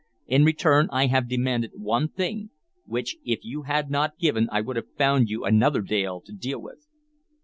In 0.25 0.43
return 0.43 0.87
I 0.91 1.05
have 1.05 1.27
demanded 1.29 1.73
one 1.75 2.07
thing, 2.07 2.49
which 2.87 3.17
if 3.23 3.45
you 3.45 3.61
had 3.61 3.91
not 3.91 4.17
given 4.17 4.49
I 4.51 4.59
would 4.59 4.75
have 4.75 4.89
found 4.97 5.29
you 5.29 5.45
another 5.45 5.81
Dale 5.83 6.21
to 6.21 6.33
deal 6.33 6.59
with." 6.59 6.87